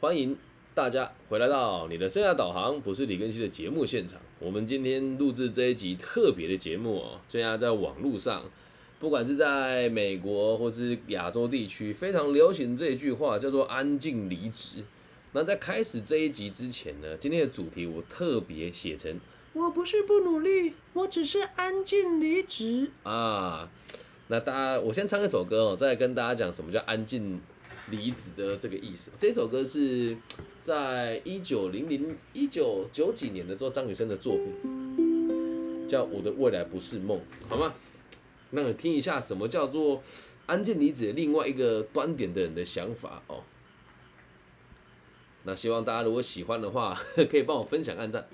[0.00, 0.38] 欢迎
[0.74, 4.20] 大家回来到你的生涯导航，不是李根熙的节目现场。
[4.38, 8.44] 我们今天录制这一集特别的节目哦，现在在网络上，
[9.00, 14.84] 不管是在美国或是亚洲地区，非常流行这一句话，叫做“安静离职”。
[15.34, 19.18] 那在开始这一集之前呢，今天的主题我特别写成
[19.52, 23.68] “我不是不努力，我只是安静离职”啊。
[24.28, 27.40] 那大家，我先唱一首歌哦，再跟大家讲什么叫安静。
[27.90, 30.16] 离子的这个意思，这首歌是
[30.62, 37.74] 在一九零零一九九几年的时候张雨生的作品，叫《我的未来不是梦》，好吗？
[38.50, 40.02] 那你听一下什么叫做
[40.46, 43.42] 安静离子另外一个端点的人的想法哦。
[45.44, 46.98] 那希望大家如果喜欢的话，
[47.30, 48.26] 可以帮我分享、按赞。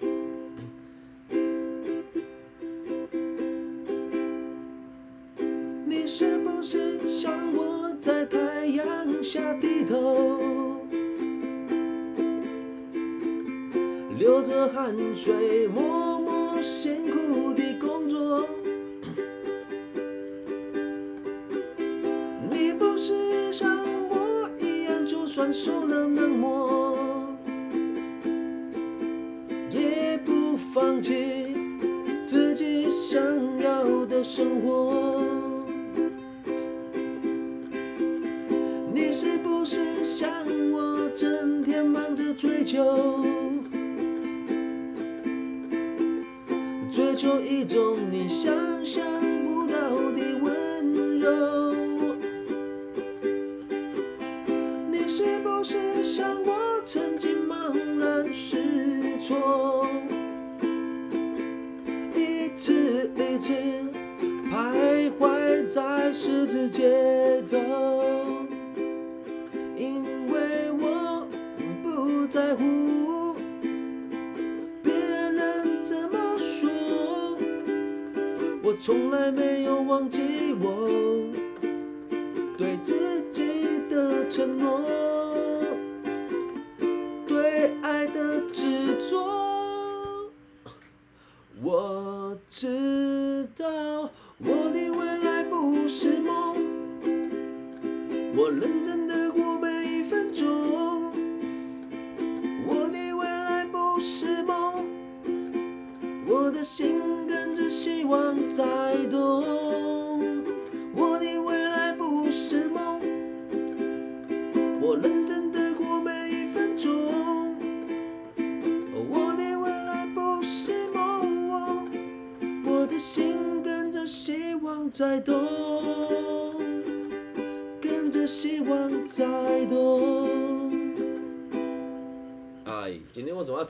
[9.61, 10.77] 低头，
[14.19, 18.47] 流着汗水，默默辛苦的工作？
[22.51, 26.64] 你不是像我一样，就算受了冷漠，
[47.65, 48.74] 中你想
[79.95, 80.89] 忘记我
[82.59, 84.81] 对自己的承诺，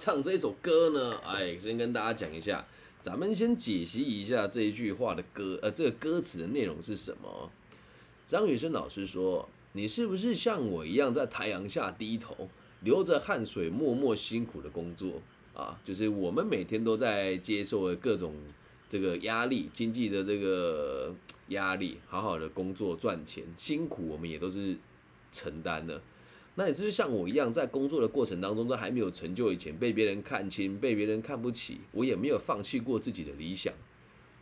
[0.05, 1.17] 唱这首歌呢？
[1.25, 2.63] 哎，先跟大家讲一下，
[3.01, 7.51] 咱们先解析一下这一句话的歌，呃，这个歌词的内容是什么？
[8.27, 12.51] 张雨生老师说：“你是不是像我一样在太阳下低头，
[12.83, 15.23] 流着汗水，默默辛苦的工作
[15.55, 15.81] 啊？
[15.83, 18.35] 就是我们每天都在接受各种
[18.91, 21.15] 这个压力，经济的这个
[21.49, 24.77] 压力，好好的工作赚钱，辛苦我们也都是
[25.33, 26.03] 承担的。”
[26.57, 33.75] 那你是不是像我一样，在工作的过程当中，都还没有成就以前，被别人看轻，被别人看不起，我也没有放弃过自己的理想。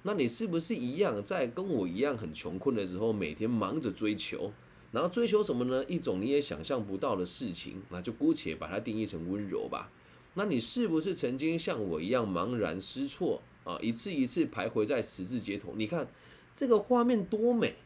[0.02, 4.52] 那你是不是一样，在跟我一样很穷困的时候，每天忙着追求，
[4.90, 5.82] 然后追求什么呢？
[5.86, 9.90] 一种你也想象不到的事情，那就姑且把它定义成温柔吧。
[10.34, 13.78] 那你是不是曾经像我一样茫然失措啊？
[13.80, 15.72] 一次一次徘徊在十字街头？
[15.76, 16.06] 你看
[16.54, 17.76] 这个画面多美！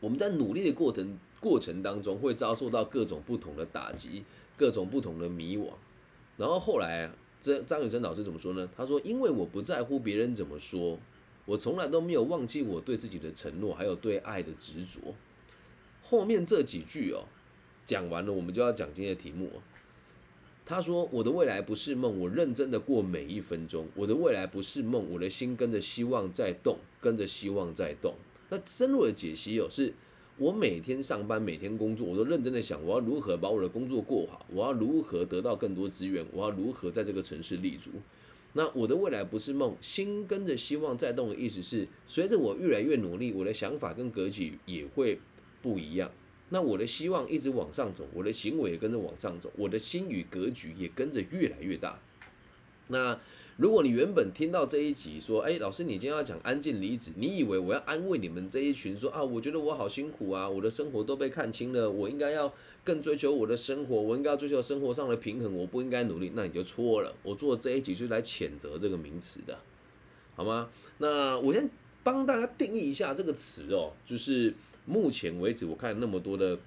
[0.00, 1.18] 我们在努力的过程。
[1.40, 4.24] 过程当中会遭受到各种不同的打击，
[4.58, 5.70] 各种不同的迷惘。
[6.36, 8.68] 然后后来啊，这张雨生老师怎么说呢？
[8.76, 10.98] 他说：“因为我不在乎别人怎么说，
[11.46, 15.14] 我从来都没有忘记我对自己的承诺，还有对爱的执着。”
[16.02, 17.24] 后面这几句哦，
[17.86, 19.50] 讲完了，我们就要讲今天的题目。
[20.66, 23.88] 他说：“我的未来不是梦，我认真的过每一分钟。
[23.94, 28.14] 我的未来不是梦，我的心跟着希望在动，跟着希望在动。”
[28.50, 29.94] 那深入的解析哦是。
[30.40, 37.90] 我每天上班，每天工作，我都认真的想，我要如何把我的工作过好，我要如何得到更多资源，我要如何在这个城市立足。
[38.54, 45.18] 那我的未来不是梦，心跟着希望在动的意思是，随着我越来越努力，我的想法跟格局也会
[45.60, 46.10] 不一样。
[46.48, 52.00] 那我的希望一直往上走，我的行为也跟着往上走，我的心与格局也跟着越来越大。
[52.88, 53.20] 那
[53.60, 62.50] 如果你原本听到这一集说，哎，老师你今天要讲安静离职，你以为我要安慰你们这一群说啊，我觉得我好辛苦啊，我的生活都被看清了，我应该要
[62.82, 67.14] 更追求我的生活，我应该要追求生活上的平衡，我不应该努力，那你就错了。
[67.22, 69.58] 我做这一集是来谴责这个名词的，
[70.34, 70.70] 好吗？
[70.96, 71.68] 那我先
[72.02, 74.54] 帮大家定义一下这个词哦，就是
[74.86, 76.58] 目前为止我看那么多的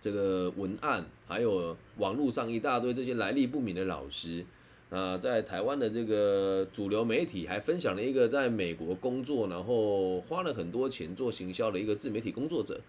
[0.00, 4.46] 这个文案，还有网络上一大堆这些来历不明的老师。
[4.90, 12.80] 啊，在台湾的这个主流媒体还分享了一个在美国工作，然后花了很多钱做行销的一个自媒体工作者，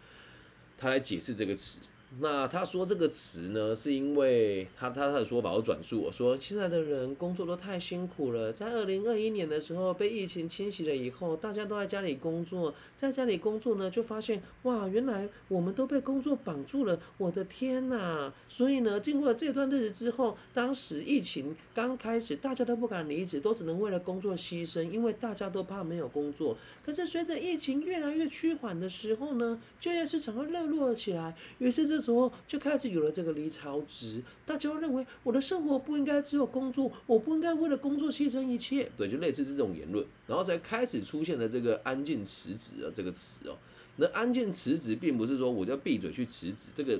[0.77, 1.79] 他来解释这个词。
[2.19, 8.51] 那他说这个词呢，是因为他他他的说法，我转述我说，现在的人工作都太辛苦了。
[8.51, 16.99] 在二零二一年的时候被疫情侵袭了以后，大家都在家里工作，在家里工作呢，就发现哇，原来我们都被工作绑住了。
[17.17, 18.33] 我的天呐！
[18.49, 26.57] 所以呢，经过了这段日子之后，当时疫情刚开始，大家都不敢离职，都只能为了工作牺牲，因为大家都怕没有工作。
[26.83, 32.00] 可是随着疫情越来越趋缓的时候呢，就业市场会热络了起来，于是这。
[32.01, 43.57] 时候就开始有了这个离巢值，大家认为我的生活不应该只有工作，我不应该为了工作牺牲一切，对，就类似这种言论，然后才开始出现了这个“安静辞职”啊这个词哦。
[43.97, 46.99] 那“安静辞职”并不是说我就要闭嘴去辞职，这个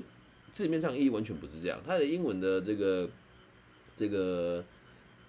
[0.52, 1.80] 字面上意义完全不是这样。
[1.84, 3.10] 它的英文的这个
[3.96, 4.64] 这个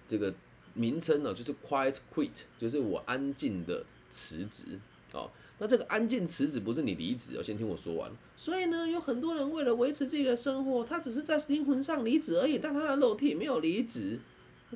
[0.06, 0.32] 这个
[0.74, 4.78] 名称呢，就是 “quiet quit”，就是我安静的辞职
[5.12, 5.30] 哦。
[5.58, 8.10] 那这个安静辞职不是你离职哦，先听我说完。
[8.36, 14.18] 所以呢，有很多人为了维持自己的生活，他只是在灵魂上离职而已，但他的肉体没有离职。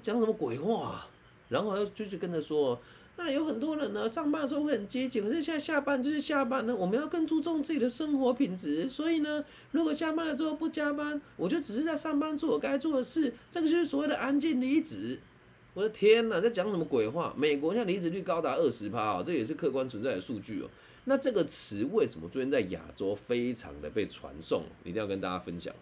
[0.01, 1.07] 讲什么鬼话？
[1.49, 2.81] 然后又继续跟着说，
[3.17, 8.89] 那有很多人呢，上班的时候会很积极，可是现在下班就是下班呢，我们要更注重自己的生活品质。
[8.89, 15.19] 所以呢，如果下班了之后不加班，我就只是在上班做我该做的事，这个就是所谓的安静离职。
[15.79, 17.33] 我的天哪，在讲什么鬼话？
[17.37, 20.69] 美国现在离职率高达二十趴啊，这也是客观存在的数据哦。
[21.05, 24.65] 那这个词为什么最近在亚洲非常的被传颂？
[24.83, 25.73] 一定要跟大家分享。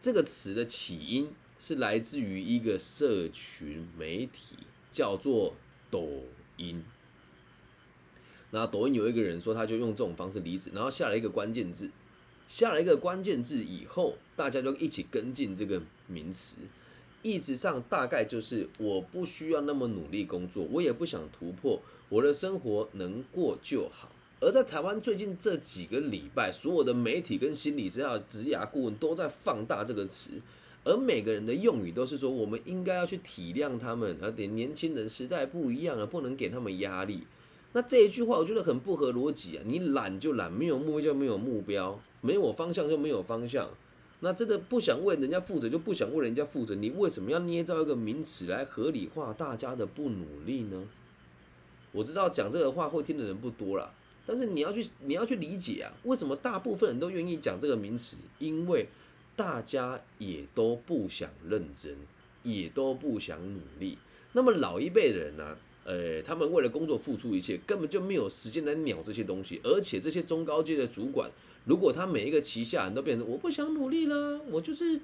[0.00, 4.56] 这个词的起因是来自于一个社群媒体，
[4.90, 5.54] 叫做
[5.88, 6.24] 抖
[6.56, 6.84] 音。
[8.50, 11.88] 那抖音有一个人说，他就用这种方式离职，然后下了一个关键字，
[12.48, 16.62] 下了一个关键字以后，大家就一起跟进这个名词。
[17.24, 21.80] 意志上大概就是我不需要那么努力工作，我也不想突破，
[22.10, 24.12] 我的生活能过就好。
[24.40, 30.32] 而在台湾最近这几个礼拜，所有的媒体跟心理师还有职涯顾问都在放大这个词，
[30.84, 37.22] 而每个人的用语都是说我们应该要去体谅他们，而且年轻人时代不一样了，不能给他们压力。
[37.72, 39.62] 那这一句话我觉得很不合逻辑啊！
[39.66, 43.68] 你懒就懒，没有目标就没有目标，没有方向就没有方向。
[44.24, 46.74] 那真的不想为人家负责，就不想为人家负责。
[46.74, 50.88] 你为什么要捏造一个名词来合理化大家的不努力呢？
[51.92, 53.92] 我知道讲这个话会听的人不多啦，
[54.24, 58.16] 但是你要去你要去理解啊，为什么大部分人都愿意讲这个名词？
[58.38, 58.88] 因为
[59.36, 61.94] 大家也都不想认真，
[62.42, 63.98] 也都不想努力。
[64.32, 65.58] 那么老一辈的人呢？
[65.84, 69.60] 呃，他们为了工作付出一切，根本就没有时间来鸟这些东西。
[69.62, 71.30] 而且这些中高阶的主管。
[71.66, 75.00] 如果他每一个旗下人都变成我不想努力了，我就是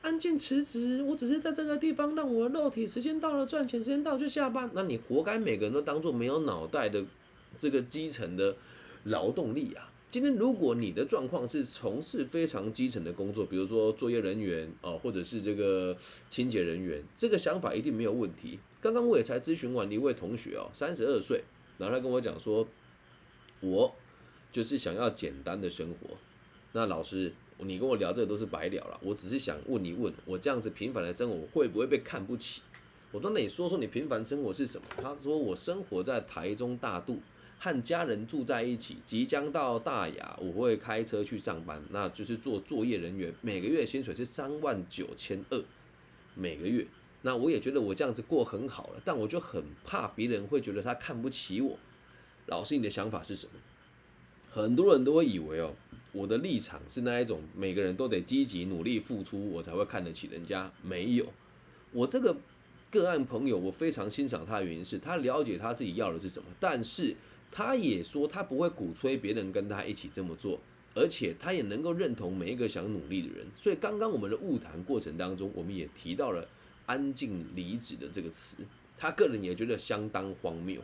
[0.00, 7.04] 安静辞职，我只是在这个地方让我的肉体时间到了赚钱时间到就下班，那你活该每个人都当做没有脑袋的
[7.58, 8.56] 这个基层的
[9.04, 9.90] 劳动力啊！
[10.10, 15.96] 今天如果你的状况是从事非常基层的工作，比如说作业人员哦，或者是这个
[16.28, 18.58] 清洁人员，这个想法一定没有问题。
[18.80, 21.44] 刚刚我也才咨询完一位同学哦，三十二岁，
[21.78, 22.66] 然后他跟我讲说，
[23.60, 23.94] 我。
[24.50, 26.16] 就是想要简单的生活，
[26.72, 28.98] 那老师，你跟我聊这个都是白聊了。
[29.02, 32.62] 我只是想问一问，我这样子平凡的生活会不会被看不起？
[33.12, 34.86] 我说那你说说你平凡生活是什么？
[34.96, 37.20] 他说我生活在台中大肚，
[37.58, 45.62] 和家人住在一起，即将到大雅，我会开车去上班，那就是做作业人员，每个月薪水是三万九千二
[46.34, 46.86] 每个月。
[47.22, 51.78] 那我也觉得我这样子过很好了，但我就很怕别人会觉得他看不起我。
[52.46, 53.52] 老师，你的想法是什么？
[54.50, 55.74] 很多人都会以为哦，
[56.12, 60.72] 我的立场是那一种，每个人都得积极努力付出，我才会看得起人家。
[60.82, 61.26] 没有，
[61.92, 62.34] 我这个
[62.90, 67.14] 个案朋友，我非常欣赏他的原因是他了解他自己要的是什么，但是
[67.50, 70.58] 他也说他不会鼓吹别人跟他一起这么做，
[70.94, 73.46] 而且他也能够认同每一个想努力的人。
[73.54, 76.48] 所以刚刚我们的晤谈过程当中，我们也提到了
[76.88, 78.56] “安静离职”的这个词，
[78.96, 80.80] 他个人也觉得相当荒谬。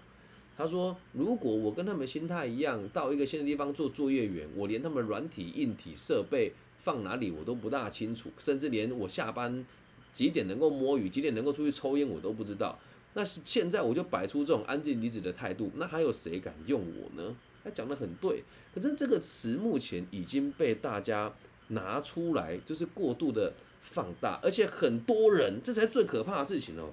[0.56, 9.66] 他说：“如果我跟他们心态一样，到一个新的地方做作业员，我连他们软体、硬体设备放哪里我都不大清楚，甚至连我下班
[10.12, 12.78] 几点能够摸鱼，几点能够出去抽烟，我都不知道。
[13.14, 17.34] 那现在我就摆出这种安静离职的态度，那还有谁敢用我呢？
[17.64, 18.44] 他讲的很对，
[18.75, 21.32] 可是这个词目前已经被大家
[21.68, 23.54] 拿出来，就是过度的
[23.85, 26.91] 放大，而且很多人，这才最可怕的事情哦。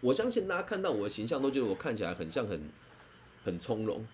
[0.00, 2.70] 我相信大家看到我的形象，都觉得我看起来很像很
[3.44, 4.06] 很从容。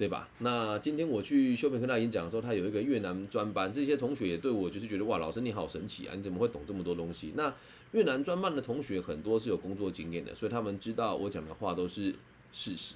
[0.00, 0.30] 对吧？
[0.38, 7.34] 那今天我去修平科大演讲的时候，他有一个越南专班，这些同学也对我就是觉得哇，老师你好神奇啊，你怎么会懂这么多东西？
[7.36, 7.54] 那
[7.92, 12.14] 越南专班的同学很多是有工作经验的，所以他们知道我讲的话都是
[12.50, 12.94] 事实。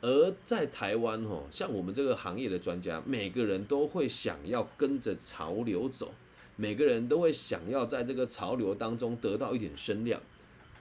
[0.00, 6.14] 而在台湾哦，像我们这个行业的专家，每个人都会想要跟着潮流走，
[6.60, 10.20] 每个人都会想要在这个潮流当中得到一点声量。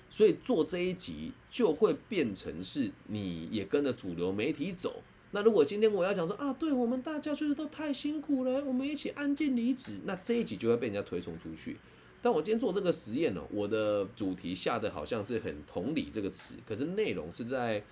[0.10, 5.04] 所以做这一集就会变成是你也跟着主流媒体走。
[5.32, 11.78] 那如果今天我要讲说啊，对我们大家就是都太辛苦了，我们一起安静离职，那这一集就会被人家推送出去。
[12.22, 17.84] 但我今天做这个实验呢，我的主题下的好像是很同理这个词，可是内容是在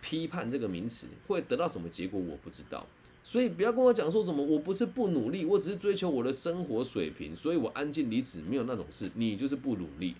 [0.00, 2.86] 批判这个名词，会得到什么结果我不知道。
[3.28, 10.14] 所以不要跟我讲说什么我不是不努力，我只是追求我的生活水平，所以我安静离职没有那种事，你就是不努力，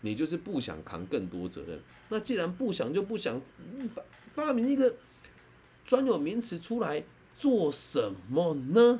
[0.00, 1.78] 你就是不想扛更多责任。
[2.08, 3.38] 那既然不想就不想，
[3.94, 4.02] 发
[4.34, 4.96] 发明一个。
[5.84, 7.04] 专有名词出来
[7.36, 8.98] 做什么呢？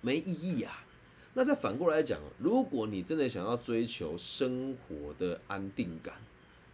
[0.00, 0.84] 没意义啊。
[1.34, 6.14] 那再反过来讲，如果你真的想要追求生活的安定感，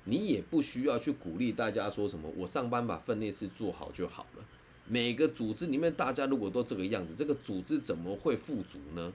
[0.04, 4.44] 你也不需要去鼓励大家说什么“我上班把分内事做好就好了”。
[4.88, 9.12] 每个组织里面，大家如果都这个样子，这个组织怎么会富足呢？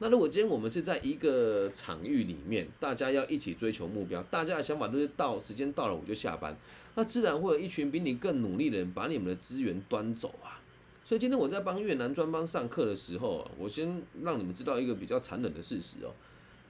[0.00, 6.56] 那如果今天我们是在一个场域里面，大家要一起追求目标，大家的想法都是到时间到了我就下班，
[6.94, 10.60] 那自然会有一群比你更努力的人把你们的资源端走啊。
[11.04, 16.12] 所以今天我在帮越南专班上课的时候啊，我先让你们知道一个比较残忍的事实哦。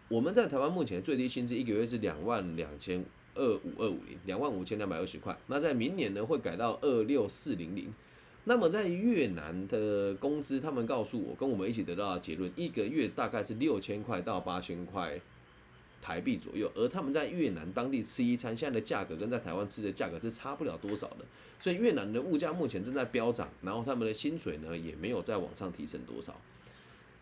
[0.08, 3.04] 我们在台湾目前最低薪资一个月是两万两千
[3.34, 5.36] 二五二五零，两万五千两百二十块。
[5.48, 7.92] 那在明年呢会改到二六四零零。
[8.48, 15.20] 那么在越南的工资，他们告诉我，跟我们一起得到的结论，一个月大概是六千块到八千块
[16.00, 16.72] 台币左右。
[16.74, 21.26] 而他们在越南当地吃一餐，现在的价格跟在台湾吃的价格是差不了多少的。
[21.60, 26.40] 所以越南的物价目前正在飙涨，然后他们的薪水呢也没有再往上提升多少。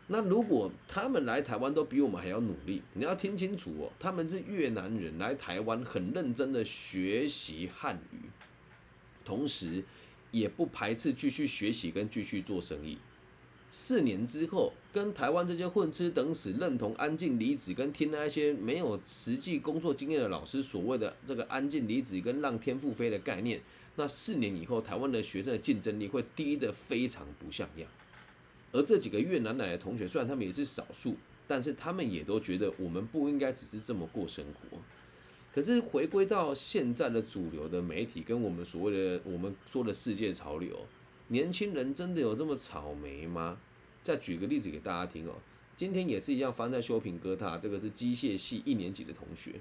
[0.06, 8.30] 那如果他们来台湾都比我们还要努力，你要听清楚哦，他们是越南人来台湾很认真的学习汉语，
[9.25, 9.83] 同时。
[10.37, 12.99] 也不排斥继续学习跟继续做生意。
[13.73, 23.61] 四年之后，跟台湾这些混吃等死、认同安静离职，跟听那些没有实际工作经验的老师所谓的这个安静离职跟让天赋飞的概念，
[23.97, 27.88] 那四年以后，台湾的学生的竞争力会低得非常不像样。
[28.73, 31.16] 而这几个越南来的同学，虽然他们也是少数，
[31.47, 34.78] 但是他们也都觉得我们不应该只是这么过生活。
[35.56, 40.84] 可是回归到现在的主流的媒体跟我们所谓的我们说的世界潮流，
[41.28, 43.56] 年轻人真的有这么草莓吗？
[44.02, 45.32] 再举个例子给大家听哦。
[45.75, 49.52] 今天也是一样，翻在修平哥他这个是机械系一年级的同学，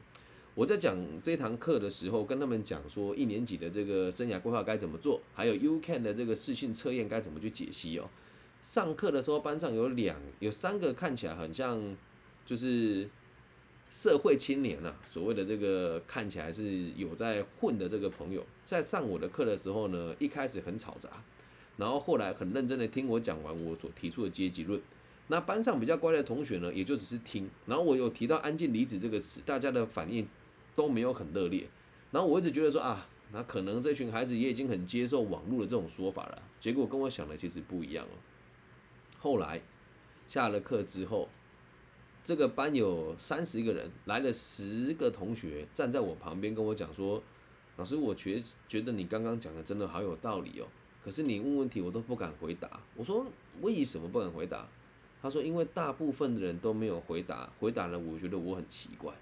[0.53, 8.09] 我在讲这堂课的时候，跟他们讲说一年级的这个生涯规划该怎么做，还有 U Can 的这个试训测验该怎么去解析哦。
[8.61, 11.95] 上课的时候班上有两有三个看起来很像
[12.45, 13.09] 就是。
[13.91, 21.09] 社会青年啊，所谓的这个看起来是有在混的这个朋友，在上我的课的时候呢，一开始很吵杂，
[21.77, 24.81] 然后后来很认真的听我讲完我所提出的阶级论。
[25.27, 27.49] 那班上比较乖的同学呢，也就只是听。
[27.67, 30.27] 然后我有提到“安静离子”这个词，大家的反应
[30.75, 31.65] 都没有很热烈。
[32.11, 36.43] 然后我一直觉得说啊，那可能这群孩子也已经很接受网络的这种说法了。
[36.59, 38.17] 结果跟我想的其实不一样哦。
[39.19, 39.61] 后来
[40.27, 41.29] 下了课之后。
[42.25, 47.21] 这个班有三十个人，来了十个同学站在我旁边跟我讲说
[47.77, 50.65] ：“老师，我觉觉得你刚刚讲的真的好有道理哦。
[51.03, 53.27] 可是你问问题我都不敢回答。”我说
[53.61, 54.67] ：“为什么不敢回答？”
[55.21, 59.13] 他说：“因为大部分的人都没有回答，回答了我觉得我很奇怪。”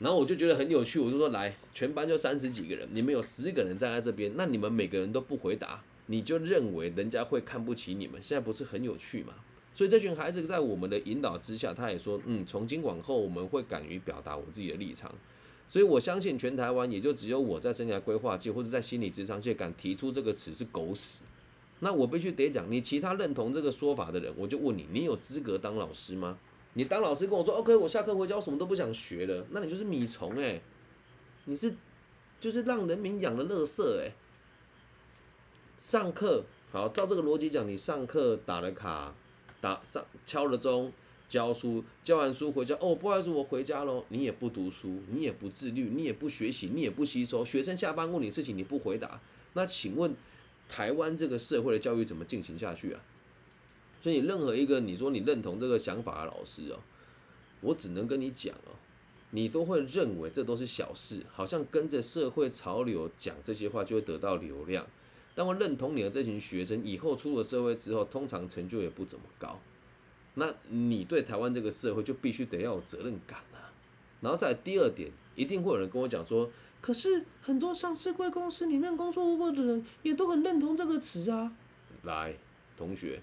[0.00, 8.20] 然后我就觉得很有趣，我就说：“来，全班就三十几个人，你们有十个人站在这边，那你们每个人都不回答，你就认为人家会看不起你们？
[8.20, 9.34] 现在不是很有趣吗？”
[9.74, 15.12] 所以这群孩子在我们的引导之下，他也说，嗯，从今往后我们会敢于表达我自己的立场。
[15.68, 21.24] 所以我相信全台湾也就只有我在生涯规划界或者在心理职场界敢提出这个词是狗屎。
[21.80, 26.38] 那我必须得讲，你其他认同这个说法的人，我就问你，你有资格当老师吗？
[26.74, 30.62] 你当老师跟我说，OK，我下课回家我什么都不想学了，那你就是米虫诶，
[31.46, 31.74] 你是
[32.38, 34.12] 就是让人民养的乐色诶。
[35.78, 39.14] 上课好，照这个逻辑讲，你上课打了卡。
[39.64, 40.92] 打上敲了钟，
[41.26, 44.04] 教书，教完书回家，哦，不好意思，我回家喽。
[44.10, 47.42] 你也不读书，你也不自律，你也不学习，你也不吸收。
[47.42, 49.18] 学生下班问你事情，你不回答，
[49.54, 50.14] 那请问
[50.68, 53.00] 台湾这个社会的教育怎么进行下去啊？
[54.02, 56.78] 所以，任何一个你说你认同这个想法的老师哦，
[57.62, 58.76] 我只能跟你讲哦，
[59.30, 64.86] 你都会认为这都是小事，好像跟着社会潮流讲这些话就会得到流量。
[65.34, 69.58] 但我认同你的这群学生，以后出了社会之后，通常成就也不怎么高。
[70.34, 73.70] 那你对台湾这个社会就必须得要有责任感啊。
[74.20, 76.50] 然后在第二点，一定会有人跟我讲说，
[76.80, 81.52] 可是很多上市贵公司里面工作过的人也都很认同这个词啊。
[82.04, 82.36] 来，
[82.76, 83.20] 同学，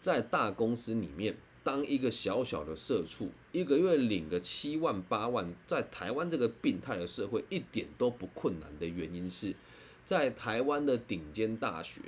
[0.00, 9.54] 在大公司里面当一个小小的社畜，一个月领个七万八万，在台湾这个病态的社会一点都不困难的原因是。
[10.04, 12.00] 在台湾的顶尖大学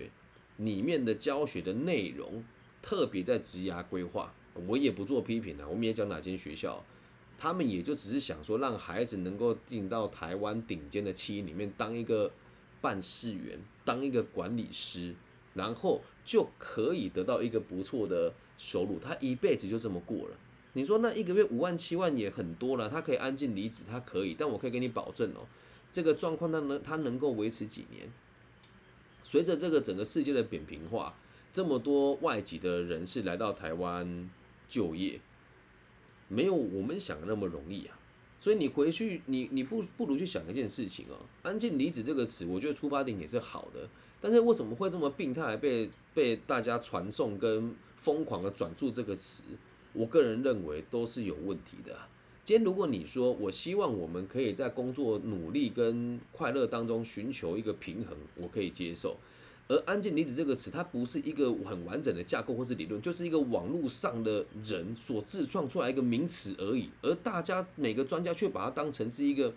[0.59, 2.45] 里面的教学的内容，
[2.83, 4.33] 特别在职涯规划，
[4.67, 5.67] 我也不做批评啊。
[5.69, 6.85] 我们也讲哪间学校，
[7.39, 12.31] 他们也就只是想说，让孩子能够进到台湾顶尖的企业里面当一个
[12.81, 15.15] 办事员，当一个管理师，
[15.55, 20.37] 然后就可以得到一个不错的收入，他一辈子就这么过了。
[20.75, 25.47] 你说那一个月五万七万也很多了，他可以安静离职，他可以，但我可以给你保证哦。
[25.95, 28.11] 这个状况，它能它能够维持几年？
[29.23, 31.15] 随着这个整个世界的扁平化，
[31.53, 34.29] 这么多外籍的人士来到台湾
[34.69, 35.21] 就业，
[36.27, 37.97] 没有我们想的那么容易啊。
[38.41, 43.89] 所以你回去，你你不不如去想一件事情哦，“安静离职”这个词，我觉得出发点也是好的，
[44.21, 49.45] 但是为什么会这么病态，被被大家传送跟疯狂的转注这个词？
[49.93, 51.97] 我个人认为都是有问题的。
[52.45, 59.17] 今天如果你说我希望我们可以在工作努力跟快乐当中寻求一个平衡，我可以接受。
[59.67, 66.91] 而“安静离子”这个词，它不是一个很完整的架构或是理论，就是一个网络上的人所自创出来一个名词而已。
[67.01, 69.55] 而大家每个专家却把它当成是一个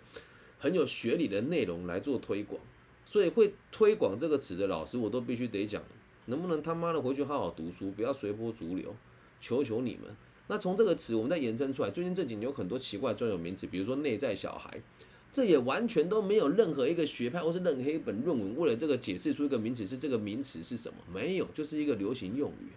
[0.58, 2.58] 很有学理的内容来做推广。
[3.04, 5.82] 所以会推广这个词的老师，我都必须得讲，
[6.24, 8.96] 能不能他妈的回去好好读书，不要随波逐流，
[9.42, 10.04] 求求你们。
[10.48, 14.82] 那从这个词，我们再延伸出来，最近这几年有很多奇怪专有名词，比如说内在小孩，
[15.30, 22.72] 这也完全都没有任何一个学派或是任何一本论文为了这个解释出一个名词是这个名词是什么，没有，就是一个流行用语，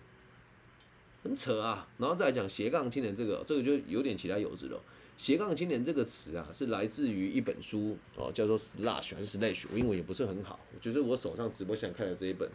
[1.23, 1.88] 很扯啊。
[1.97, 4.81] 然后再讲斜杠青年这个，这个就有点其他有志了。
[5.17, 12.49] 斜杠青年这个词啊，是来自于一本书哦，叫做 Slash 还是 Slash，我英文也不是很好，就是我手上直播想看的这一本。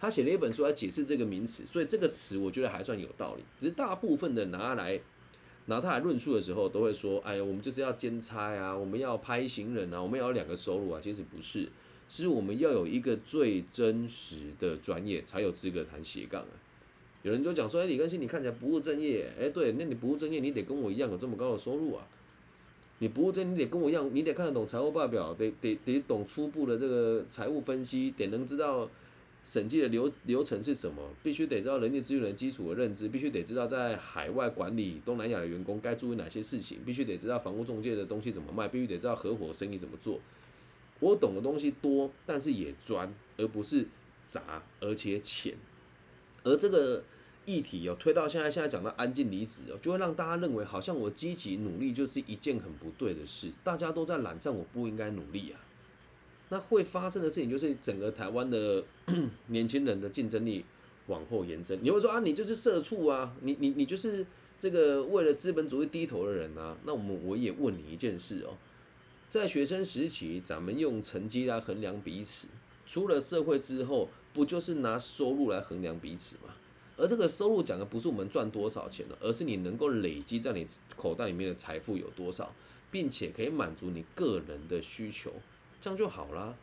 [0.00, 3.42] 他写了一本书来解释这个名词，所以这个词我觉得还算有道理。
[3.60, 4.98] 只是大部分的拿来
[5.66, 11.68] 拿它来论述的时候，都会说：“哎呀，我们就是要兼差啊，我们要拍行人啊，我们要有两个收入啊。”其实不是，
[12.08, 16.56] 是我们要有一个最真实的专业，才有资格谈斜杠啊。
[17.22, 22.08] 有人就讲说：“哎，李根新，你看起来不务正业。”哎，对，那你不务正业，你得跟我一样有这么高的收入啊。
[23.00, 28.88] 你不务正业，你得跟我一样，你得看得懂财务报表，得得得懂初步的这个财务分析，得能知道。
[29.44, 31.02] 审计的流流程是什么？
[31.22, 40.20] 必须得知道人力资源的基础的认知，必须得知道在海外管理东南亚的员工该注意哪些事情，必须得知道房屋中介的东西怎么卖，必须得知道合伙生意怎么做。
[41.00, 43.86] 我懂的东西多，但是也专，而不是
[44.26, 45.54] 杂，而且浅。
[46.44, 47.02] 而这个
[47.46, 55.60] 议题哦，推到现在，现在讲到安静离职哦，就会让大家认为好像我积极努力就是一件很不对的事，大家都在懒散，我不应该努力啊。
[56.50, 58.84] 那会发生的事情就是整个台湾的
[59.48, 60.64] 年轻人的竞争力
[61.06, 61.78] 往后延伸。
[61.82, 64.26] 你会说啊，你就是社畜啊，你你你就是
[64.58, 66.76] 这个为了资本主义低头的人啊。
[66.84, 68.58] 那我们我也问你一件事哦，
[69.28, 72.48] 在学生时期，咱们用成绩来衡量彼此；
[72.86, 76.54] 出了社会之后，不就是拿收入来衡量彼此吗？
[76.96, 82.52] 而这个收入讲的不是我们赚多少钱了，而是你能够累积在你口袋里面的财富有多少，
[82.90, 85.32] 并且可以满足你个人的需求。
[85.80, 86.54] 这样就好啦。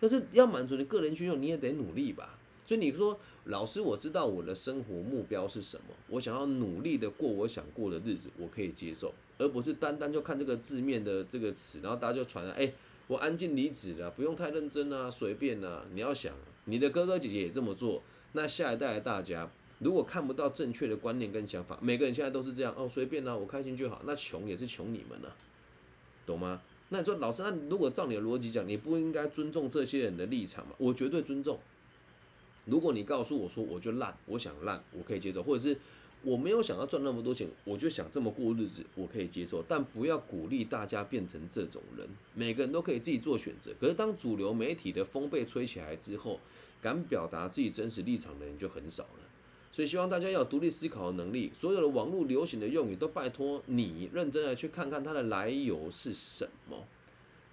[0.00, 2.38] 可是要满足你个人需求，你也得努力吧。
[2.66, 12.72] 所以你说，老师，我知道我的生活目标是什么，我想要努力的过我想过的日子，我可以接受，而不是单单就看这个字面的这个词，然后大家就传了，哎，
[13.06, 15.84] 我安静离职了，不用太认真啊，随便啊。
[15.92, 19.50] 你要想，你的哥哥姐姐也这么做，那下一代的大家
[19.80, 25.36] 如果看不到正确的观念跟想法，每个人现在都是这样哦，随便啊，我开心就好，那穷也是穷你们了，
[26.24, 26.62] 懂吗？
[26.90, 30.74] 那你说老师，那如果照你的逻辑讲，你不应该尊重这些人的立场吗？
[30.78, 31.58] 我绝对尊重。
[32.66, 35.76] 如果你告诉我说我就烂，我想烂，我可以接受；或者是
[36.22, 39.62] 我没有想要赚那么多钱，我就想这么过日子，我可以接受。
[39.66, 42.06] 但不要鼓励大家变成这种人。
[42.34, 43.72] 每个人都可以自己做选择。
[43.80, 46.38] 可是当主流媒体的风被吹起来之后，
[46.80, 49.23] 敢表达自己真实立场的人就很少了。
[49.74, 51.50] 所以希望大家要有独立思考的能力。
[51.52, 56.84] 所有的网络流行的用语，都拜托你认真的去看看它的来由是什么。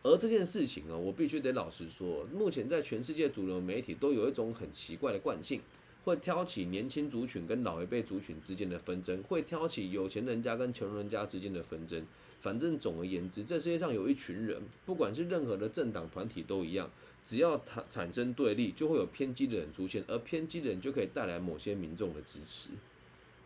[0.03, 5.61] 而这件事情啊，我必须得老实说，目前在全世界主流媒体都有一种很奇怪的惯性，
[6.03, 12.05] 会挑起年轻族群跟老一辈族群之间的纷争，会挑起有钱人家跟穷人家之间的纷争。
[12.39, 16.89] 反正总而言之，这世界上有一群人，不管是任何的政党团体都一样，
[17.23, 22.71] 只要它产生对立，就会有偏激的人出现，而偏激的人就可以带来某些民众的支持。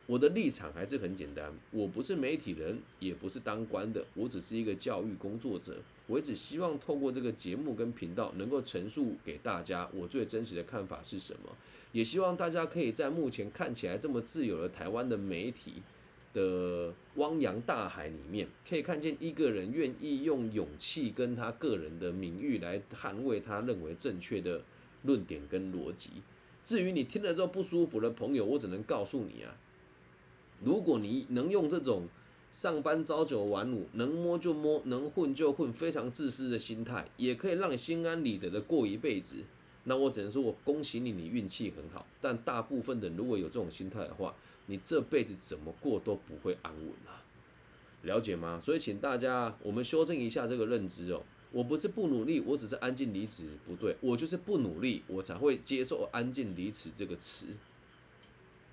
[0.05, 5.75] 我的立场还是很简单，我不是媒体人，也不是当官的，我只是一个教育工作者。
[6.07, 11.49] 我只希望透过这个节目跟频道，能够陈述给大家我最真实的看法是什么。
[11.91, 15.81] 也希望大家可以在目前看起来这么自由的台湾的媒体
[16.33, 24.61] 的汪洋大海里面，可以看见一个人愿意用勇气跟他个人的名誉来捍卫他认为正确的
[25.03, 26.11] 论点跟逻辑。
[26.63, 29.55] 至于你听了之后不舒服的朋友，我只能告诉你啊。
[30.63, 32.07] 如果你能用这种
[32.55, 39.43] 上班朝九晚五，能摸就摸，能混就混，非常自私的心态，也可以让心安理得的过一辈子，
[39.83, 42.07] 那我只能说我恭喜你，你运气很好。
[42.21, 44.33] 但大部分的如果有这种心态的话，
[44.67, 47.19] 你这辈子怎么过都不会安稳啊，
[48.03, 48.61] 了解吗？
[48.63, 57.47] 所以请大家我们修正一下这个认知哦，我不是不努力，我只是安静离职，不对，我就是不努力，我才会接受安静离职这个词，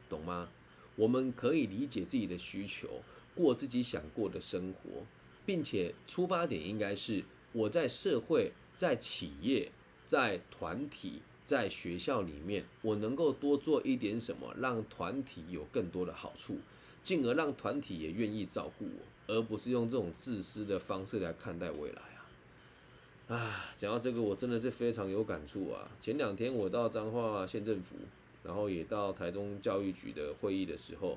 [0.09, 0.49] 懂吗？
[0.95, 3.03] 我们可以理解自己的需求，
[3.35, 5.05] 过自己想过的生活，
[5.45, 9.71] 并且出发点应该是我在社会、在企业、
[10.07, 16.59] 在团体、在学校里面，我能够多做一点什么，让团体有更多的好处，
[17.03, 23.37] 进而让团体也愿意照顾我，而不是用这种自私的方式来看待未来啊！
[23.37, 25.91] 啊，讲到这个，我真的是非常有感触啊！
[26.01, 27.97] 前两天我到彰化县政府。
[28.45, 31.17] 然后也到台中教育局的会议的时候，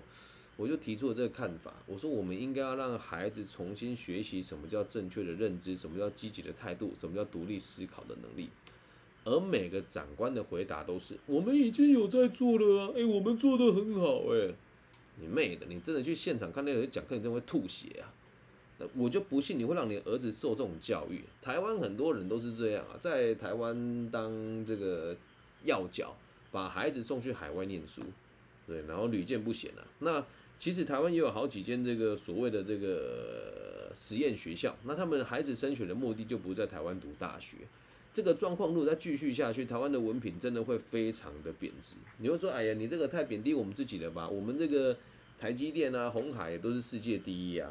[0.58, 1.74] 我就提出了这个看法。
[1.86, 8.50] 我说，我们应该要让孩子重新学习什么叫正确的认知，什么叫积极的态度，什么叫独立思考的能力。
[9.24, 14.54] 而每个长官的回答都是：我们已经有在做了啊，哎，我们做的很好，哎，
[15.20, 15.66] 你妹的！
[15.68, 18.14] 你真的去现场看那个人讲课，你真会吐血啊！
[18.80, 21.24] 那我就不信你会让你儿子受这种教育。
[21.42, 25.16] 台湾很多人都是这样啊，在台湾当这个
[25.64, 26.16] 要角。
[26.52, 28.02] 把孩子送去海外念书，
[28.66, 29.84] 对，然后屡见不鲜啊。
[30.00, 30.26] 那
[30.58, 37.58] 其实台湾也有好几间这个所谓的这个实验学校，那他们孩子升学的目的就不在台湾读大学。
[38.14, 41.98] 这个状况如果再继续下去，台湾的文凭真的会非常的贬值。
[42.20, 44.30] 你会说，哎呀，你这个太贬低我们自己了吧？
[44.30, 44.98] 我们这个
[45.38, 47.70] 台积电啊、红海都是世界第一啊。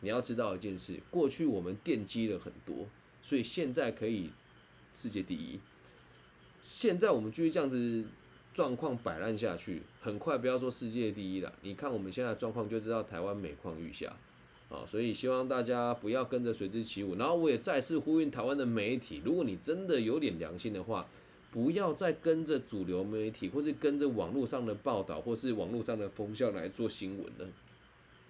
[0.00, 2.88] 你要知道一件事，过去我们奠基了很多，
[3.22, 4.30] 所以现在可以
[4.92, 5.60] 世界第一。
[6.60, 8.04] 现在我们继续这样子。
[8.54, 11.52] 状况摆烂下去，很快不要说世界第一了。
[11.62, 14.14] 你看我们现在状况就知道台湾每况愈下
[14.70, 17.16] 啊，所以希望大家不要跟着随之起舞。
[17.16, 21.04] 然后我也再次呼吁台湾的媒体，如果你真的有点良心的话，
[21.50, 27.52] 不要再跟着主流媒体，或是跟着网络上的报道，或是网络上的风向来做新闻了。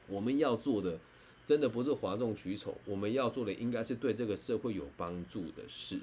[0.09, 0.99] 我们要做的
[1.45, 6.01] 真的不是哗众取宠，我们要做的应该是对这个社会有帮助的事，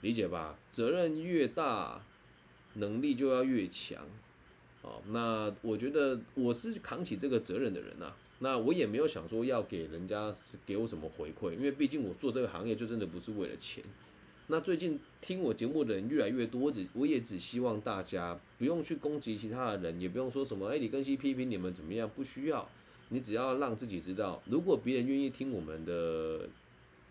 [0.00, 0.58] 理解吧？
[0.72, 2.04] 责任越大。
[2.74, 4.04] 能力就要越强，
[4.82, 8.12] 哦，那我觉得我是扛起这个责任的人呐。
[8.38, 10.34] 那我也没有想说要给人家
[10.66, 13.84] 给我什么回馈，因为毕竟我做这个行业就真的不是为了钱。
[14.48, 22.68] 那最近听我节目的人越来越多，只我也只希望大家不用去攻击其他的人，也不用说什么哎，李根熙批评你们怎么样，不需要。
[23.10, 26.48] 你只要让自己知道，如果别人愿意听我们的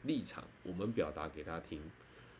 [0.03, 1.79] 立场，我们表达给他听。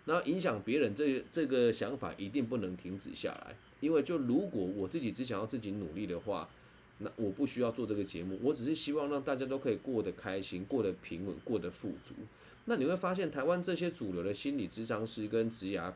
[0.05, 6.49] 那影响别人这这个想法一定不能停止下来，因为就如果我自己只想要自己努力的话，
[6.97, 12.13] 那我不需要做这个节目，我只是希望让大家都可以过得开心、过得平稳、过得富足。
[12.65, 15.91] 那你会发现，台湾这些主流的心理咨商师跟职涯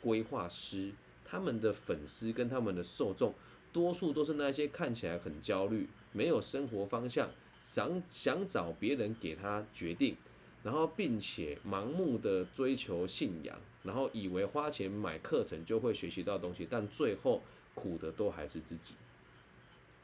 [0.00, 0.90] 规划师，
[1.24, 3.34] 他们的粉丝跟他们的受众，
[3.72, 10.16] 多数都是那些看起来很焦虑、没有生活方向、想想找别人给他决定。
[10.64, 17.40] 然后，并且盲目的追求信仰，然后以为花钱买课程就会学习到东西，但最后
[17.74, 18.94] 苦的都还是自己，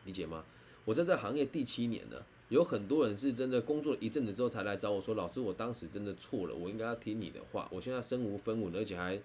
[0.04, 0.44] 理解吗？
[0.84, 7.68] 我在这行业第七年了，有很多人是真的工作了一阵子之后才来找我说：“老师，我当时真的错了，我应该要听你的话。
[7.72, 9.20] 我现在身无分文，而且还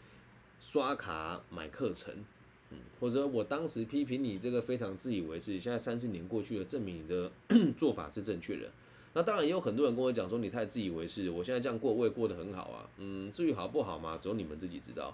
[0.59, 2.13] 刷卡买课程，
[2.71, 7.31] 嗯，或者我当时批评你这个非常自以为是，现在三四年过去了，证明你的
[7.77, 8.71] 做法是正确的。”
[9.19, 15.13] 那当然也有很多人跟我讲说你太自以为是，我现在这样过我也过得很好啊，嗯，至于好不好嘛，只有你们自己知道。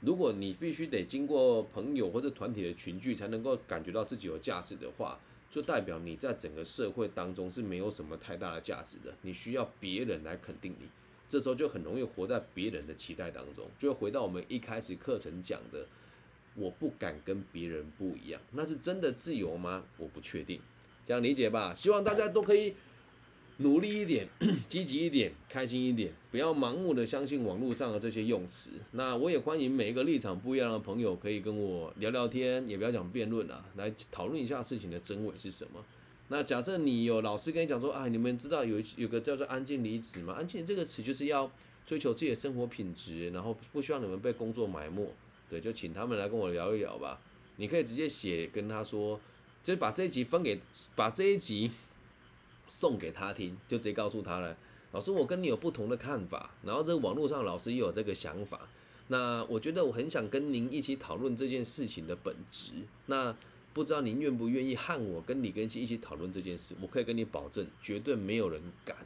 [0.00, 9.12] 如果你必须得经过朋友或者团体的群聚才能够感觉到自己有价值的话，就代表你在整个社会当中是没有什么太大的价值的。
[9.20, 10.86] 你需要别人来肯定你，
[11.28, 13.66] 这时候就很容易活在别人的期待当中。
[13.78, 15.86] 就回到我们一开始课程讲的，
[16.54, 19.84] 我不敢跟别人不一样，那是真的自由吗？
[19.98, 20.58] 我不确定，
[21.04, 21.74] 这样理解吧？
[21.74, 22.74] 希望大家都可以。
[23.58, 24.26] 努力一点，
[24.66, 28.70] 积极一点，开心一点，不要盲目的相信网络上的这些用词。
[28.92, 35.84] 那我也欢迎每一个立场不一样的朋友可以跟我聊聊天，也不要讲辩论啊，来讨论一下事情的真伪是什么。
[36.28, 40.34] 那假设你有老师跟你讲说啊，你们知道有有个叫做安静离职吗？
[40.34, 41.48] 安静这个词就是要
[41.86, 45.06] 追求自己的生活品质，然后不希望你们被工作埋没。
[45.48, 47.20] 对，就请他们来跟我聊一聊吧。
[47.56, 49.20] 你可以直接写跟他说，
[49.62, 50.58] 就把这一集分给，
[50.96, 51.70] 把这一集。
[52.76, 54.56] 送给他听，就直接告诉他了。
[54.90, 58.68] 老师，我跟你有不同的看法，然后这个网络上老师也有这个想法。
[59.08, 62.72] 那我觉得我很想跟您一起讨论这件事情的本质。
[63.06, 63.36] 那
[63.72, 66.74] 不知道您愿不愿意和我跟李根熙一起讨论这件事？
[66.80, 68.96] 我可以跟你保证，绝对没有人敢，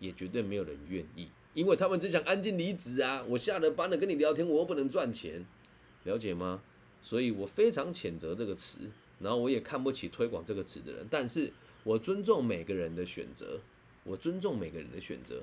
[0.00, 3.24] 也绝对没有人愿意，因为他们只想安静离职啊。
[3.28, 5.46] 我下了班了跟你聊天，我又不能赚钱，
[6.04, 6.60] 了解吗？
[7.00, 11.52] 所以我非常谴责这个词，然后我也看不起推广这个词的人，但是。
[11.84, 13.60] 我尊重每个人的选择，
[14.04, 15.42] 我尊重每个人的选择。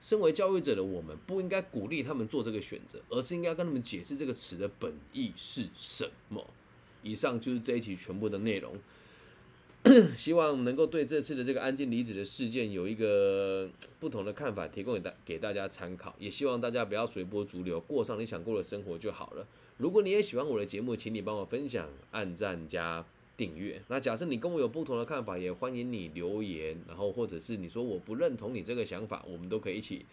[0.00, 6.44] 身为教育者的我们，不应该鼓励他们做这个选择，而是应该跟他们解释这个词的本意是什么。
[7.02, 8.76] 以上就是这一期全部的内容。
[10.16, 16.14] 希望能够对这次的这个安静离子的事件有一个不同的看法，提供给大给大家参考。
[16.18, 19.46] 也希望大家不要随波逐流，过上你想过的生活就好了。
[19.78, 23.04] 如果你也喜欢我的节目，请你帮我分享、按赞加。
[23.36, 23.80] 订阅。
[23.88, 30.04] 那假设你跟我有不同的看法，也欢迎你留言，然后或者是你说我不认同你这个想法，我们都可以一起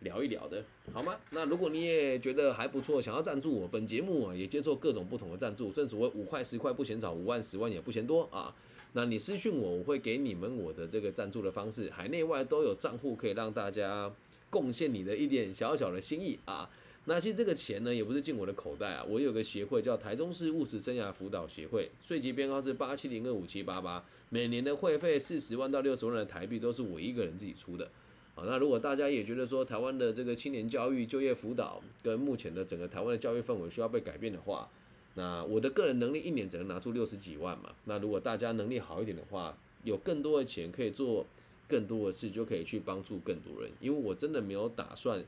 [0.00, 1.16] 聊一聊的，好吗？
[1.30, 8.54] 那如果你也觉得还不错，想要赞助我，本节目啊也接受各种不同的赞助，正所谓五块十块不嫌少，五万十万也不嫌多啊。
[8.92, 14.12] 那你私信我，我会给你们我的这个赞助的方式，海内外都有账户可以让大家
[14.50, 16.70] 贡献你的一点小小的心意啊。
[17.06, 19.04] 那其实这个钱呢，也不是进我的口袋啊。
[19.06, 27.90] 我有个协会叫台中市务实生涯辅导协会，税级编号是八七零二五七八八，每年的会费四十万到六十万的台币都是我一个人自己出的。
[28.34, 34.70] 啊，那如果大家也觉得说台湾的这个青年教育、就业辅导跟目前的整个台湾的教育氛围需要被改变的话，
[35.14, 37.74] 那我的个人能力一年只能拿出六十几万嘛。
[37.84, 41.26] 那如果大家能力好一点的话，有更多的钱可以做
[41.68, 43.70] 更多的事，就可以去帮助更多人。
[43.78, 45.22] 因为我真的没有打算。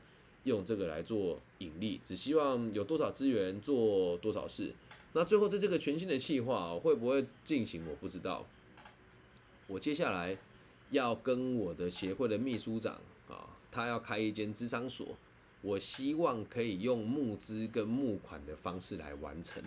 [0.47, 4.73] 用这个来做盈利，只希望有多少资源做多少事。
[5.13, 8.45] 那最后在这个全新的计划会不会进行，我不知道。
[9.67, 10.37] 我接下来
[10.91, 12.95] 要跟我的协会的秘书长
[13.27, 15.07] 啊，他要开一间智商所，
[15.61, 19.61] 我希望可以用募资跟募款的方式来完成。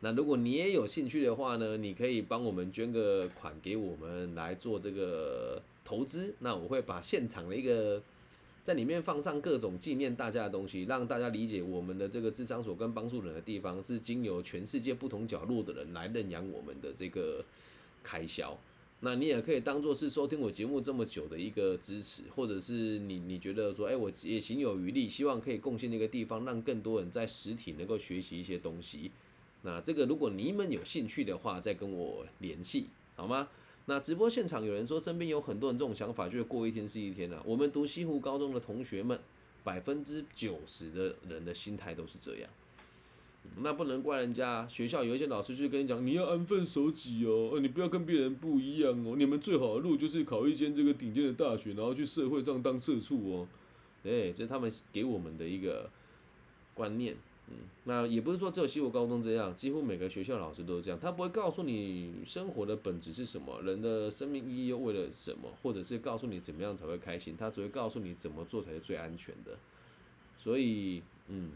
[0.00, 6.34] 那如果你也有兴趣的话呢，你可以帮我们捐个款给我们来做这个投资。
[6.40, 8.02] 那我会把现场的一个。
[8.66, 17.44] 在里面放上各种纪念大家的东西，让大家理解我们的这个智商所跟帮助人的地方是经由全世界不同角落的人来认养我们的这个
[18.02, 18.58] 开销。
[18.98, 29.12] 那你也可以当做是收听我节目这么久的一个支持，或者是你你觉得说，哎，我也行有余力，希望可以贡献那个地方，让更多人在实体能够学习一些东西。
[29.62, 33.46] 那这个如果你们有兴趣的话，再跟我联系好吗？
[33.88, 37.40] 那直播现场有人说，身边有很多人这种想法，就是过一天是一天啊。
[37.44, 39.18] 我们读西湖高中的同学们，
[39.62, 42.50] 百分之九十的人的心态都是这样。
[43.58, 49.14] 那不能怪人家，学校有一些老师就跟你讲，你要安分守己哦，你不要跟别人不一样哦。
[49.16, 53.46] 你们最好的路就是考一间这个顶尖的大学，然后去社会上当社畜哦。
[54.02, 55.88] 哎，这是他们给我们的一个
[56.74, 57.14] 观念。
[57.48, 57.54] 嗯，
[57.84, 60.98] 那也不是说只有西湖高中这样，几乎每个学校老师都是这样。
[60.98, 67.36] 他不会告诉你生活的本质是什么，人的生命意义又为了什么，或者是告诉你怎么样才会开心。
[67.36, 69.56] 他只会告诉你怎么做才是最安全的。
[70.38, 71.52] 所以，嗯，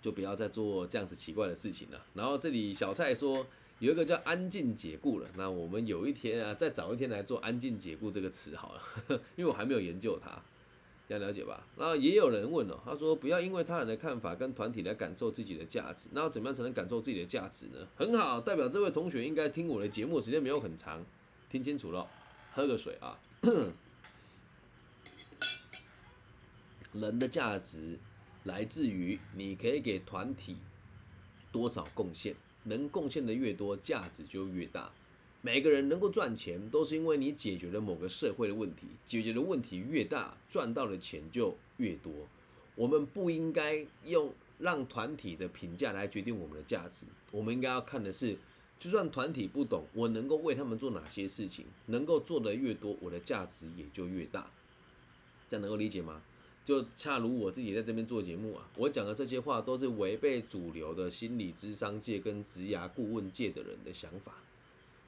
[0.00, 2.04] 就不要再做这样子奇怪的事情了。
[2.14, 3.46] 然后这里小蔡说
[3.78, 8.82] 有一个叫安静解雇了，那我们有一天啊，再找一天来做安静解雇这个词好了，
[9.36, 10.42] 因为我还没有研究它。
[11.12, 11.66] 这样了解吧。
[11.76, 16.08] 然后也有人问了，他说不要因为他人的看法跟团体来感受自己的价值。
[16.12, 17.86] 那要怎么样才能感受自己的价值呢？
[17.94, 21.04] 很好，代表这位同学应该听我的节目时间没有很长，
[21.50, 22.08] 听清楚了，
[22.54, 23.18] 喝个水啊。
[26.94, 27.98] 人的价值
[28.44, 30.56] 来自于你可以给团体
[31.50, 34.90] 多少贡献，能贡献的越多，价值就越大。
[35.44, 38.86] 每个人能够赚钱，都是因为你解决了某个社会的问题。
[39.04, 42.12] 解决的问题越大，赚到的钱就越多。
[42.76, 47.06] 我们不应该用让团体的评价来决定我们的价值。
[47.32, 48.36] 我们应该要看的是，
[48.78, 54.48] 就算团体不懂，我能够为他们做哪些事情，能够做的越多，我的价值也就越大。
[55.48, 56.22] 这样能够理解吗？
[56.64, 64.34] 就恰如我自己在这边做节目啊，我讲的这些话都是违背主流的心理智商界跟职涯顾问界的人的想法。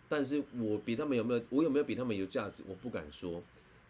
[0.09, 3.43] 但是我比他们有没有，我有没有比他们有价值，我不敢说。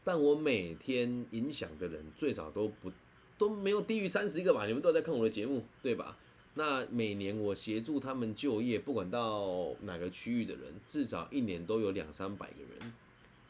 [0.02, 2.92] 但我每天影响的人最少都不
[3.38, 4.66] 都没有低于三十个吧？
[4.66, 6.16] 你们都在看我的节目，对吧？
[6.54, 12.92] 那每年我协助他们就业，不管到哪个区域的人，至少一年都有两三百个人。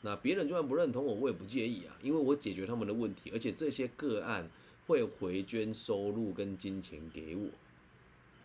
[0.00, 4.48] 那别人就算不认同我，我也不介意啊，因为我解决他们的问题，而且这些个案
[4.86, 7.48] 会回捐收入跟金钱给我，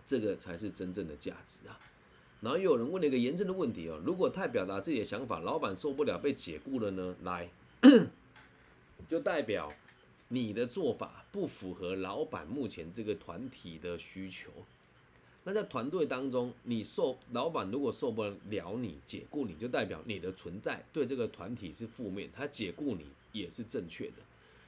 [0.06, 1.80] 这个才是真正的价值啊。
[2.42, 7.16] 然后又有人问了一个严正的问题哦，如果太表达自己的想法，老板受不了被解雇了呢？
[7.24, 7.50] 来，
[9.10, 9.74] 就代表
[10.30, 14.50] 你的做法不符合老板目前这个团体的需求。
[15.44, 24.16] 那在团队当中，你受老板如果受不了你解雇你，就代表你的存在对这个团体是负面，他解雇你也是正确的。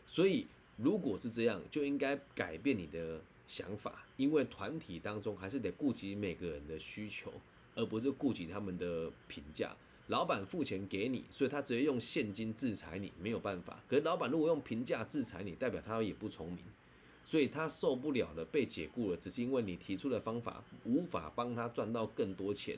[0.08, 7.32] 所以如果是这样，就应该改变你的想法，因为团体当中还是得顾及每个人的需求。
[7.76, 9.76] 而不是顾及他们的评价。
[10.08, 13.80] 老板付钱给你，所以他直接用现金制裁你，没有办法。
[13.88, 16.66] 可是老板如果用评价制裁你，代表他也不聪明，
[17.24, 22.78] 所以他受不了了，被解雇了，只是因为你提出的方法无法帮他赚到更多钱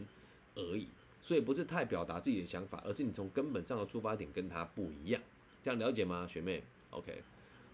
[0.53, 0.88] 而已。
[1.19, 5.19] 所以不是太表达自己的想法，而是你从根本上的出发点跟他不一样。
[5.63, 7.23] 这样了解吗，学妹？OK。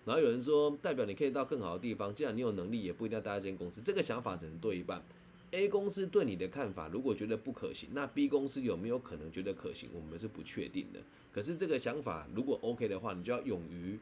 [0.05, 3.82] 然后有人说，代表你可以到更好的地方，既然你有能力，也不一定要待在这间公司。
[3.82, 5.03] 这个想法只能对一半。
[5.51, 9.89] A 公司对你的看法，如果觉得不可行，那 B 公司有没有可能觉得可行？
[9.93, 10.99] 我们是不确定的。
[11.31, 13.97] 可是这个想法如果 OK 的话，你就要勇于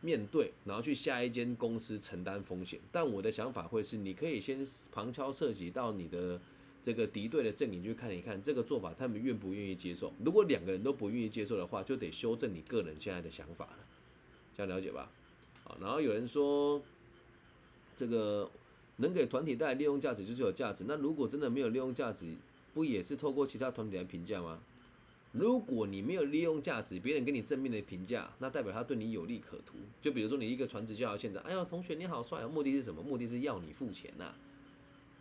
[0.00, 2.78] 面对，然后去下一间公司承担风险。
[2.92, 6.40] 但我的想法会是，你可以先旁敲侧击到你的
[6.82, 10.12] 这个敌对的阵营去看一看，这个做法他们愿不愿意接受。
[10.24, 13.78] 如果两个人都不愿意接受的话，就得修正你个人现在的想法了。
[14.56, 15.10] 这样了解吧？
[15.64, 16.80] 好，然后有人说
[17.96, 18.48] 这个。
[19.02, 20.84] 能给团体带来利用价值就是有价值。
[20.88, 22.34] 那如果真的没有利用价值，
[22.72, 24.60] 不也是透过其他团体来评价吗？
[25.32, 29.74] 如果你没有利用价值，别人给你正面的评价，那代表他对你有利可图。
[30.00, 32.48] 就比如说你一个传职教现在，哎呦，同学你好帅啊！
[32.48, 33.02] 目的是什么？
[33.02, 34.32] 目的是要你付钱呐，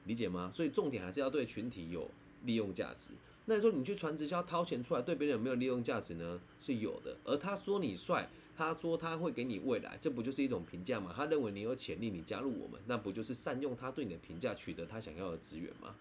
[0.05, 0.51] 理解吗？
[0.53, 2.09] 所以重点还是要对群体有
[2.45, 3.09] 利用价值。
[3.45, 6.39] 那你说你去传直销掏钱出来，对别人有没有利用价值呢？
[6.59, 7.15] 是有的。
[7.23, 8.29] 而他说你帅。
[8.61, 11.11] 他说他会给你未来，这不就是一种评价吗？
[11.15, 15.95] 他认为你有潜力，你加入我们，那不就是善用他对你的评价，取得他想要的资源吗？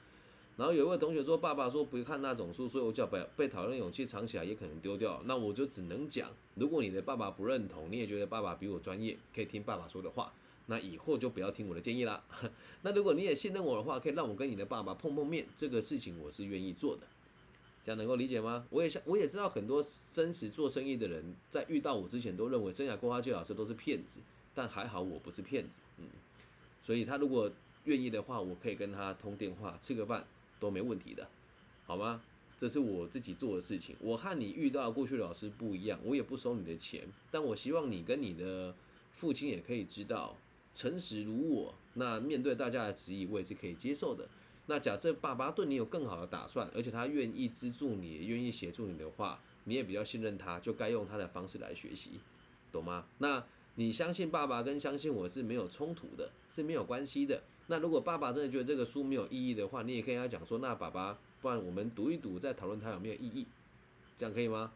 [0.58, 5.22] 然后有一位同学说，爸爸说不看那种书，所以我叫被被讨论勇气藏起来也可能丢掉。
[5.24, 10.30] 那我就只能讲，如果你的爸爸不认同，你也觉得爸爸比我专业，可以听爸爸说的话，
[10.66, 12.22] 那以后就不要听我的建议啦。
[12.82, 17.06] 那如果你也信任我的话，可以让我跟你的爸爸碰碰面，这个事情我是愿意做的。
[17.84, 18.66] 这样能够理解吗？
[18.70, 24.20] 我也想，我也知道很多真实做生意的人在遇到我之前都认为生涯规划界老师都是骗子，
[24.54, 26.06] 但还好我不是骗子，嗯，
[26.82, 27.50] 所以他如果
[27.84, 30.26] 愿意的话，我可以跟他通电话吃个饭
[30.58, 31.26] 都没问题的，
[31.86, 32.22] 好吗？
[32.58, 33.96] 这是我自己做的事情。
[34.00, 38.74] 我和你遇到过去的老师不一样，我也不收你的钱，但我希望你跟你的
[39.14, 40.36] 父亲也可以知道，
[40.74, 44.28] 诚实如我，那面对大家的质疑，我也是可以接受的。
[44.70, 52.20] 那假设爸爸对你有更好的打算，而且他愿意资助你，愿意协助你的话，你也比较信任他，就该用他的方式来学习，
[52.70, 53.04] 懂吗？
[53.18, 57.42] 那你相信爸爸跟相信我是没有冲突的，是没有关系的。
[57.66, 63.44] 那如果爸爸真的觉得这个书没有意义的话，你也可以跟他讲说，那爸爸，不然我们读一读，再讨论它有没有意义，
[64.16, 64.72] 这样可以吗？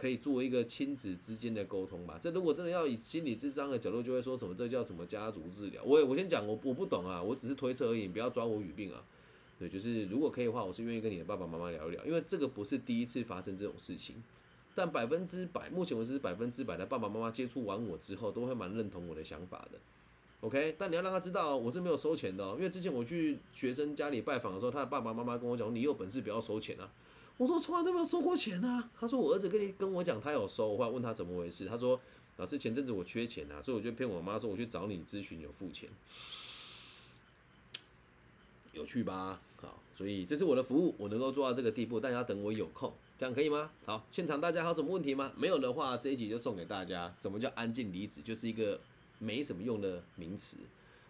[0.00, 2.18] 可以作为一个亲子之间的沟通吧。
[2.18, 5.82] 这如果真的要以心理智商的角度，就会说什么这叫什么家族治疗。
[5.84, 9.04] 我我先讲，我我不懂啊，我只是推测而已，你不要抓我语病啊。
[9.58, 14.16] 对，就是如果可以的话，我是愿意跟你的爸爸妈妈聊一聊，因为这个不是第一次发生这种事情。
[14.74, 19.78] 但百分之百，目前为止是百分之百的爸爸妈妈接触完我之后，都会蛮认同我的想法的。
[20.40, 26.90] OK，但你要让他知道我是没有收钱的，哦因为之前我去学生家里拜访的时候，他的爸爸妈妈跟我讲，你有本事不要收钱啊。
[27.40, 28.90] 我说从来都没有收过钱啊。
[29.00, 31.98] 他说我儿子跟你跟我讲他有收，我后来问他怎么回事，他说
[32.36, 35.88] 老师前阵子我缺钱啊，所以我就骗我妈说我去找你咨询有付钱，
[38.74, 39.40] 有趣吧？
[39.56, 43.70] 好，所以这是我的服务，我能够做到这个地步，但要等我有空，这样可以吗？
[43.86, 45.32] 好，现场大家还有什么问题吗？
[45.34, 47.10] 没有的话，这一集就送给大家。
[47.18, 48.20] 什么叫安静离子？
[48.20, 48.78] 就是一个
[49.18, 50.58] 没什么用的名词，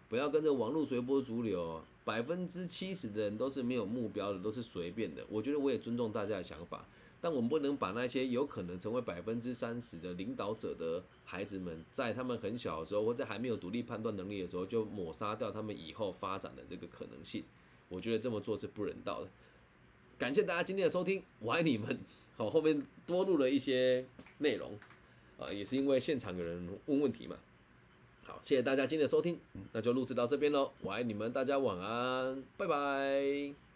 [0.07, 1.83] 不要跟着网络随波逐流。
[2.03, 5.23] 百分之七十的人都是没有目标的，都是随便的。
[5.29, 6.85] 我觉得我也尊重大家的想法，
[7.21, 17.43] 但我们不能把那些有可能成为百分之三十的领导者的孩子们，在他们很小的时候，或者还没有独立判断能力的时候，就抹杀掉他们以后发展的这个可能性。
[17.87, 19.29] 我觉得这么做是不人道的。
[20.17, 21.99] 感谢大家今天的收听，我爱你们。
[22.37, 24.03] 好，后面多录了一些
[24.39, 24.79] 内容，
[25.37, 27.37] 啊，也是因为现场有人问问题嘛。
[28.43, 29.39] 谢谢大家今天的收听，
[29.71, 30.71] 那就录制到这边喽。
[30.81, 33.70] 我爱你们，大家晚安，拜拜。